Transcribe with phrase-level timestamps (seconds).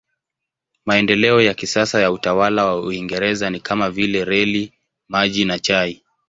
[0.85, 4.73] Maendeleo ya kisasa ya utawala wa Uingereza ni kama vile reli,
[5.07, 6.03] maji na chai.